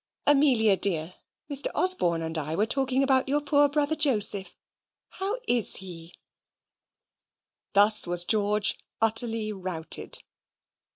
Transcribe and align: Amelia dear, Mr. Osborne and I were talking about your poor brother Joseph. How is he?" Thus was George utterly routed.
Amelia 0.25 0.77
dear, 0.77 1.13
Mr. 1.47 1.67
Osborne 1.75 2.23
and 2.23 2.35
I 2.35 2.55
were 2.55 2.65
talking 2.65 3.03
about 3.03 3.29
your 3.29 3.39
poor 3.39 3.69
brother 3.69 3.95
Joseph. 3.95 4.55
How 5.09 5.37
is 5.47 5.75
he?" 5.75 6.15
Thus 7.73 8.07
was 8.07 8.25
George 8.25 8.79
utterly 8.99 9.51
routed. 9.53 10.17